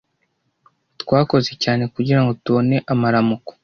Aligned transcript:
Twakoze 1.01 1.51
cyane 1.63 1.83
kugirango 1.93 2.31
tubone 2.43 2.75
amaramuko. 2.93 3.51